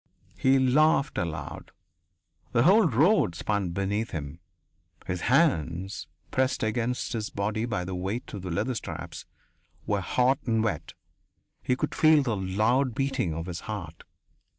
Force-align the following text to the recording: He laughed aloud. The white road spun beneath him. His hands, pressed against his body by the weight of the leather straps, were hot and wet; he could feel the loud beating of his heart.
He 0.35 0.57
laughed 0.57 1.19
aloud. 1.19 1.69
The 2.53 2.63
white 2.63 2.91
road 2.95 3.35
spun 3.35 3.69
beneath 3.69 4.09
him. 4.09 4.39
His 5.05 5.21
hands, 5.21 6.07
pressed 6.31 6.63
against 6.63 7.13
his 7.13 7.29
body 7.29 7.65
by 7.67 7.85
the 7.85 7.93
weight 7.93 8.33
of 8.33 8.41
the 8.41 8.49
leather 8.49 8.73
straps, 8.73 9.27
were 9.85 10.01
hot 10.01 10.39
and 10.47 10.63
wet; 10.63 10.93
he 11.61 11.75
could 11.75 11.93
feel 11.93 12.23
the 12.23 12.35
loud 12.35 12.95
beating 12.95 13.35
of 13.35 13.45
his 13.45 13.59
heart. 13.69 14.03